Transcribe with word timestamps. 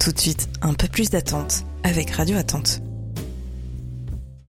Tout 0.00 0.12
de 0.12 0.18
suite, 0.18 0.48
un 0.62 0.72
peu 0.72 0.88
plus 0.88 1.10
d'attente 1.10 1.64
avec 1.84 2.10
Radio 2.12 2.38
Attente. 2.38 2.80